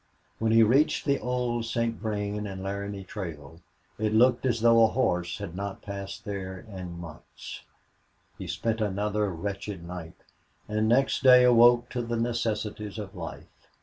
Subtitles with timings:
[0.39, 1.95] When he reached the old St.
[1.97, 3.61] Vrain and Laramie Trail
[3.99, 7.61] it looked as though a horse had not passed there in months.
[8.35, 10.17] He spent another wretched night,
[10.67, 13.69] and next day awoke to the necessities of life.